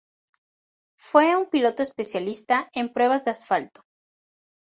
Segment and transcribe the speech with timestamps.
[0.97, 3.83] Fue un piloto especialista en pruebas de asfalto.